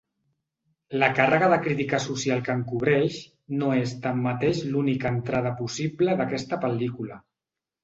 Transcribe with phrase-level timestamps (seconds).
[1.01, 3.19] La càrrega de crítica social que encobreix
[3.61, 7.23] no és tanmateix l'única entrada possible d'aquesta pel·lícula.